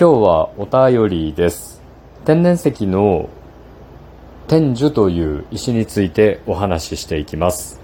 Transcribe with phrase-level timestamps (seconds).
[0.00, 1.82] 今日はお便りです。
[2.24, 3.28] 天然石の
[4.48, 7.78] 天樹という石についてお話ししていきます。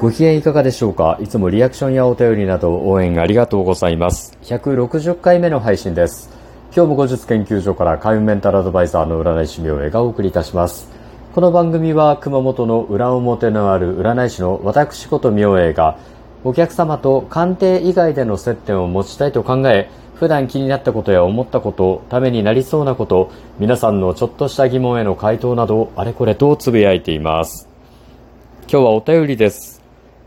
[0.00, 1.18] ご機嫌いかがでしょうか？
[1.20, 4.38] いつもリアクションやお便りなど応援ありがとうございます。
[4.44, 6.30] 160回目の配信です。
[6.74, 10.88] 今日も後日研究所から海運メンタルアドバイザーの占い師明恵がお送りいたします。
[11.38, 15.96] この番組は熊本の裏表のある占い師の私こと明恵が
[16.42, 23.30] お客様と鑑定以外での接点を持ちたいと考え普段気になったことや思ったことためになりそうなこと
[23.60, 27.68] 皆さんのちょっとした疑問への回答などあれこれとつぶやいています。
[28.62, 29.80] 今日はお便りです、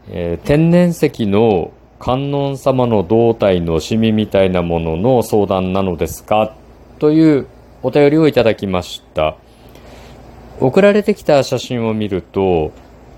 [0.08, 6.56] えー天然石の観音様の胴体のシミみたいなものの相談なのですか？
[7.00, 7.48] という
[7.84, 9.36] お便りをいただきました。
[10.62, 12.72] 送られてきた写真を見ると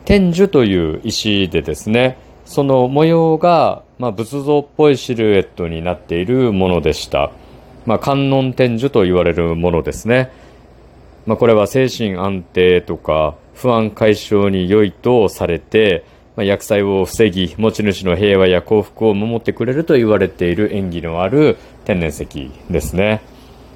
[0.06, 7.32] 天樹という石でですねその模様が、まあ、仏像っぽいシルエットになっているものでした、
[7.86, 10.32] まあ、観音天樹と言われるものですね、
[11.26, 16.06] まあ、これは精神安定とか不安解消に良いとされて、
[16.38, 23.33] まあ、薬剤を防ぎ持ち主の平和や幸福を守ってくれると言われている縁起のある天然石ですね。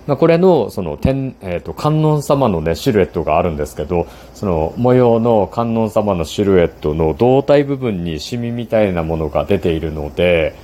[0.07, 10.55] まあ、これのその天、えー、と観音様の、ね、シルエットがあるんですけどその模様の観音様のシルエットの胴体部分にシミみたいなものが出ているので、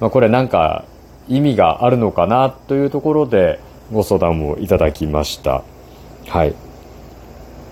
[0.00, 0.86] まあ、これなんか
[1.28, 3.60] 意味があるのかなというところで
[3.92, 5.62] ご相談をいただきました。
[6.26, 6.54] はい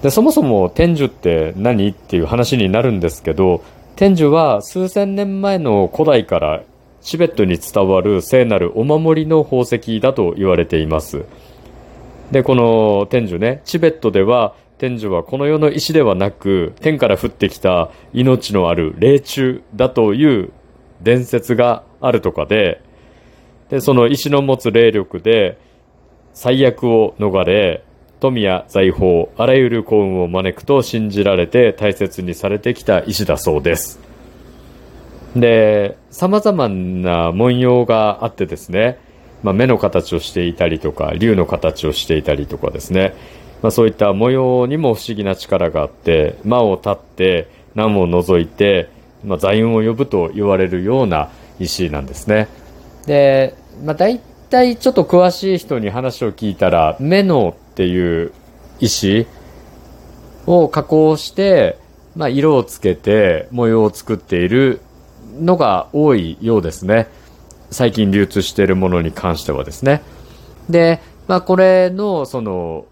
[0.03, 3.65] でそもそも天樹って何っていう話になるんですけど
[3.97, 6.63] 天樹は数千年前の古代から
[7.07, 11.25] チベットに伝わる聖なるお守りの宝石だと言われています。
[12.33, 20.53] でこの天樹ねチベットでは天樹はこの世の石ではなく天から降ってきた命のある霊虫だという
[21.01, 22.83] 伝説があるとかで
[23.71, 25.61] でその石の持つ霊力で
[26.35, 27.85] 最悪を逃れ
[28.19, 34.06] 富や財宝あらゆる幸運を招くと信じられて大切にされてきた石だそうです。
[35.41, 38.99] で、様々な文様があってですね、
[39.43, 43.15] まあ、目の形をしていたりとか、竜の形をしていたりとかですね、
[43.63, 48.89] まあ、そういった模様にも不思議な力があって、魔を立って、難を除いて、
[49.25, 52.49] まあ、財運を呼ぶと言われるような石なんですね。
[53.07, 53.55] で、
[53.85, 54.19] まあ、大
[54.51, 58.33] 体ちょっと詳しい人に話を聞いたら、目のっていう
[58.81, 59.27] 石
[60.47, 61.79] を加工して、
[62.15, 64.81] まあ、色をつけて模様を作っている
[65.41, 67.09] のが多いようですね。
[67.71, 70.03] 最近流通しているものに関してはですね。
[70.69, 72.87] で、まあこれの、その、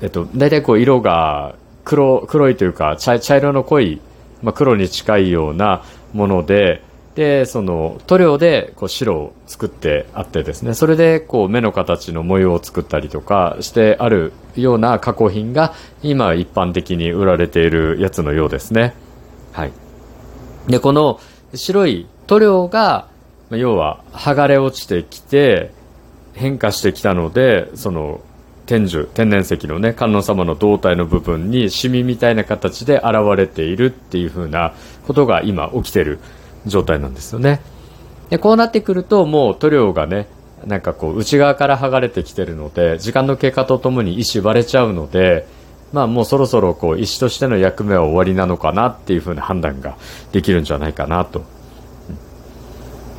[0.00, 1.54] えっと、大体こう色が
[1.84, 4.00] 黒、黒いというか茶茶色の濃い、
[4.42, 6.82] まあ黒に近いようなもので、
[7.14, 18.94] で、その塗料でこう白を作ってあってですね、それでこう目の形の模様を作ったりとかしてあるような加工品が今一般的に売られているやつのようですね。
[19.52, 19.72] はい。
[20.68, 21.20] で、この
[21.54, 23.08] 白い塗料が、
[23.50, 25.70] 要は剥がれ落ちてきて
[26.34, 28.20] 変化してきたので、その
[28.66, 34.72] 天樹、天然石のね、観音様の胴体の部分にシミみたいな形で現れているっていう風な
[35.06, 36.20] ことが今起きてる
[36.66, 37.60] 状態なんですよね。
[38.30, 40.28] で、こうなってくるともう塗料がね、
[40.66, 45.46] なんかこう内側から剥がれてきてるので、時間の経過とともに石割れちゃうので、
[45.92, 49.96] まあもうそろそろこう石としての役目は終わりなのかなっていう風な判断が
[50.32, 51.44] できるんじゃないかなと。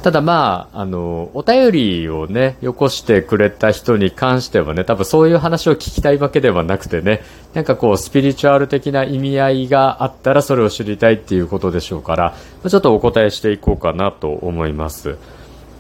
[0.04, 7.22] ただまあ、あの、お便りをね、よこしてくれた人に関してはね、多分そういう話を聞きたいわけではなくてね、
[7.54, 12.36] なんかこう、スピリチュアル的な意味合いがあったらそれを知りたいっていうことでしょうから、
[12.68, 15.16] ちょっとお答えしていこうかなと思います。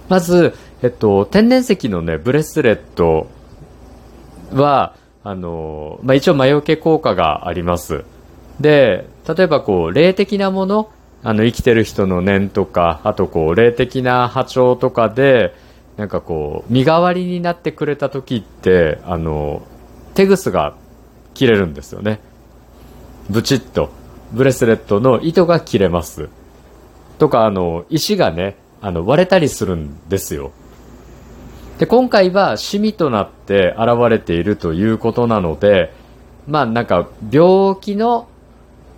[0.07, 3.27] まず、えっと、天然石のね、ブレスレット
[4.53, 8.03] は、あの、まあ、一応魔除け効果があります。
[8.59, 10.89] で、例えばこう、霊的なもの、
[11.23, 15.55] あの、生きてる人の念とか、あとこう、霊的な波長とかで、
[15.95, 19.61] なんかこう、身代わりになってくれた時って、あの、
[20.13, 20.75] 手ぐすが
[21.33, 22.19] 切れるんですよね。
[23.29, 23.91] ブチッと、
[24.33, 26.29] ブレスレットの糸が切れます。
[27.17, 30.51] とか、あの、石がね、あの、割れたりするんですよ。
[31.77, 35.93] で、今回はシミとなって現れているということなので、
[36.47, 38.27] まあなんか病気の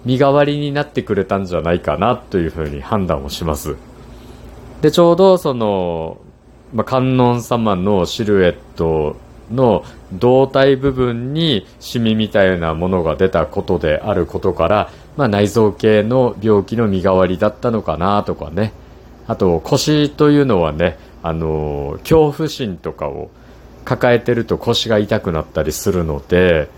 [0.03, 3.75] 身代わりになってくれたんじゃないかなというふうに判断をします。
[4.81, 6.19] で、ちょうどその、
[6.73, 9.15] まあ、観音様のシルエット
[9.51, 9.83] の
[10.13, 18.73] 胴体部分にシミみたいなものが出たことであることから、まあ、内臓系の病気の身代わりだったのかなとかね
[19.27, 23.31] あと腰というのはねあの恐怖心とかを
[23.83, 26.69] 抱えてると腰が痛くなったりするので、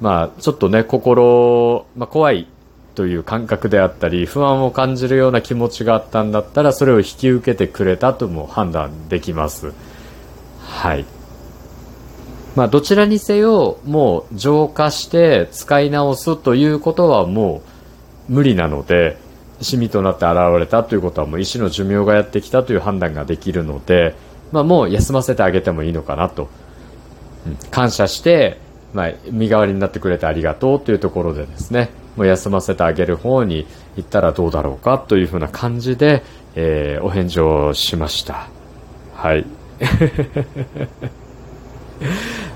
[0.00, 2.46] まあ、ちょっとね心、まあ、怖い
[2.94, 9.72] という感覚であったり不安を感じるような気持ちがあったんだったらそれを引き受けてくれたとも判断できます。
[10.60, 11.04] はい。
[12.54, 17.60] まあどちらにせよもう浄化して使い直すということはも
[18.28, 19.18] う無理なので
[19.60, 24.14] シミとなって現れたということはもう医師の寿命がやってきたという判断ができるので、
[24.52, 26.48] まあ、もう休ませてあげてもいいのかなと、
[27.46, 28.58] うん、感謝して、
[28.92, 33.66] まあ、身代わりになってくれてありがとうというところでですねもう休ませてあげる方に
[33.96, 36.22] 行ったらどうだろうかというふうな感じで、
[36.54, 38.48] えー、お返事をしました。
[39.14, 39.44] はい。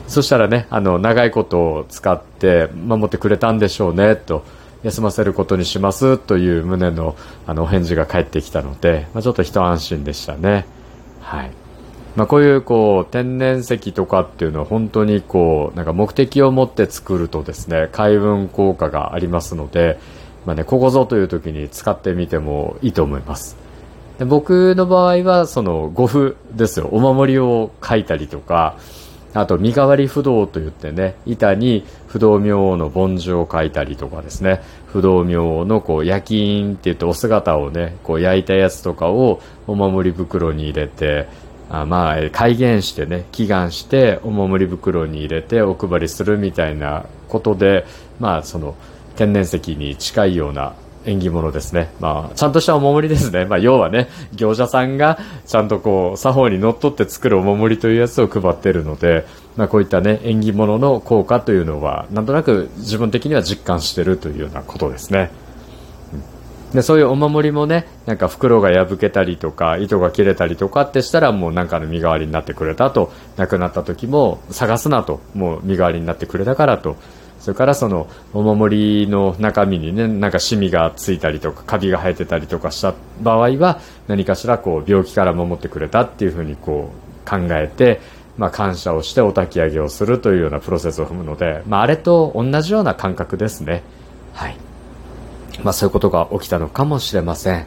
[0.09, 4.45] そしたらねあの長いことを使って守ってくれたんでしょうねと。
[4.83, 7.17] 休ませることにしますという旨の
[7.47, 10.67] あのお返事が返ってきたので、まあ、ちょっと一安心でしたね。
[11.21, 11.51] はい。
[12.17, 19.99] まあ、こういうこう天然石とかっていうのは本当にこうなんか目的を持って作るとですね開運効果がありますので、
[20.45, 23.57] まあね、ここぞという時に使ってみてもいいと思います
[24.19, 28.77] で僕の場合はその護符ですよお守りを書いたりとか
[29.33, 41.29] あと、身代わり不動と言ってね、板に不動明王の梵字を書いたりとかですね、不動明王のこう、焼き印って言ってお姿をね、こう焼いたやつとかをお守り袋に入れて、
[41.69, 47.87] あまあ、改元してね、祈願してお守り袋に入れてお配りするみたいなことで、
[48.19, 48.75] まあ、その、
[49.15, 50.75] 天然石に近いような
[51.05, 51.93] 縁起物ですね。
[52.01, 53.45] まあ、ちゃんとしたお守りですね。
[53.45, 59.27] まあ、要はね、業者さんがちゃんとこう、作法にのっとって作るお守りというやつを配ってるので、
[59.57, 65.31] まあ、こういったね、縁起物の効果というのは、なんとなく自分的には実感してるというようなことですね。
[66.73, 76.97] でそういうお守りもね、なんか袋が破けたりとか、糸が切れたりとかってしたら、もうなんかの身代わりになってくれたと、亡くなった時も探すなと、もう身代わりになってくれたからと、
[77.41, 88.01] それからそのお守りの中身にねなんかシミがついたりとかカビが生えてたりとかした場合は何かしらこう病気から守ってくれたっていうふうにこう考えて、
[88.37, 93.83] まあ、感謝をしてお焚き上げをするというようなプロセスを踏むので、まあ、あれと同じような感覚ですね。
[94.35, 94.57] はい。
[95.63, 97.67] まあそういうことが起きたのかもしれません。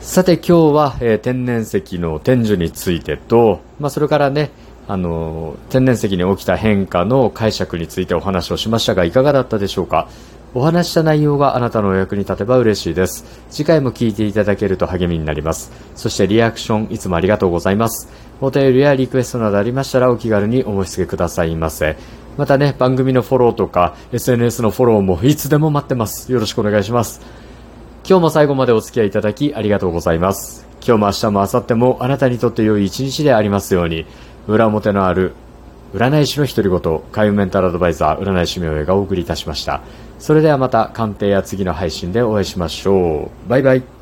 [0.00, 4.50] さて今日は、えー、天然石の天寿についてと、まあ、それからね
[4.88, 10.08] あの天然石に起きた変化の解釈についてお話をしましたがいかがだったでしょうか？
[10.52, 13.24] お話した内容があなたのお役に立てば嬉しいです。
[13.50, 15.70] 次回も聞いていただけると励みになります。
[15.94, 18.08] そしてリアクションいつもありがとうございます。
[18.40, 21.96] お便りやリクエストなどありましたらお気軽にお申し付けくださいませ。
[22.36, 26.32] またね番組のフォローとか SNS のフォローもいつでも待ってます。
[26.32, 27.20] よろしくお願いします。
[28.08, 30.66] 今日も最後までお付き合いいただきありがとうございます。
[30.84, 34.04] 今日も明日も明後日もあなたにとって良い一日でありますように。
[34.50, 35.32] 裏表のある
[35.94, 39.80] 占い師の独り言、海運メンタルアドバイザー、占い師名がお送りいたしました。
[40.18, 43.48] それではまた鑑定や次の配信でお会いしましょう。
[43.48, 43.99] バイバイ。